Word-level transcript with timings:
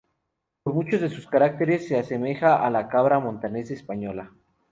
Por 0.63 0.73
muchos 0.73 0.99
de 0.99 1.11
sus 1.11 1.27
caracteres 1.27 1.87
se 1.87 1.95
asemeja 1.99 2.55
a 2.65 2.71
la 2.71 2.87
cabra 2.89 3.19
montes 3.19 3.69
española. 3.69 4.33